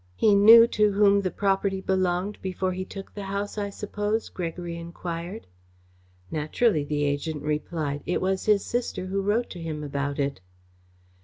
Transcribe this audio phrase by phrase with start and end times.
[0.15, 4.75] "He knew to whom the property belonged before he took the house, I suppose?" Gregory
[4.75, 5.45] enquired.
[6.31, 8.01] "Naturally," the agent replied.
[8.07, 10.41] "It was his sister who wrote to him about it."